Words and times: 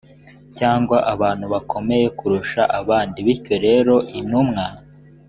cyangwa 0.57 0.97
abantu 1.13 1.45
bakomeye 1.53 2.05
kurusha 2.17 2.61
abandi 2.79 3.17
bityo 3.27 3.55
rero 3.65 3.95
intumwa 4.19 4.65